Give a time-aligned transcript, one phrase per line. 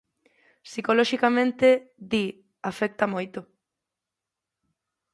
[0.65, 1.67] Psicoloxicamente,
[2.11, 2.25] di,
[2.71, 3.39] "afecta moito".